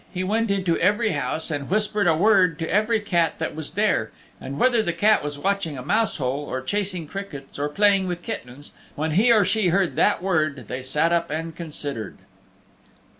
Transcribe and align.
He 0.11 0.23
went 0.23 0.49
into 0.49 0.79
every 0.79 1.09
house 1.11 1.51
and 1.51 1.69
whispered 1.69 2.07
a 2.07 2.15
word 2.17 2.57
to 2.57 2.67
every 2.73 2.99
cat 3.01 3.35
that 3.37 3.55
was 3.55 3.73
there, 3.73 4.09
and 4.39 4.57
whether 4.59 4.81
the 4.81 4.93
cat 4.93 5.23
was 5.23 5.37
watching 5.37 5.77
a 5.77 5.83
mouse 5.83 6.17
hole, 6.17 6.43
or 6.45 6.59
chasing 6.63 7.05
crickets, 7.05 7.59
or 7.59 7.69
playing 7.69 8.07
with 8.07 8.23
kittens, 8.23 8.71
when 8.95 9.11
he 9.11 9.31
or 9.31 9.45
she 9.45 9.67
heard 9.67 9.95
that 9.97 10.19
word 10.23 10.65
they 10.67 10.81
sat 10.81 11.13
up 11.13 11.29
and 11.29 11.55
considered. 11.55 12.17